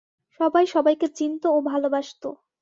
সবাই 0.39 0.65
সবাইকে 0.67 1.07
চিনত 1.17 1.43
ও 1.47 1.57
ভালোবাসত। 1.61 2.23